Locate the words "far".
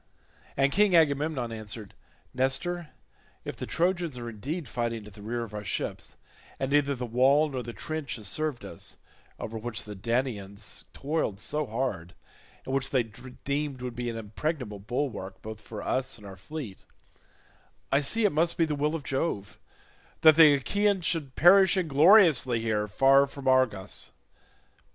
22.87-23.27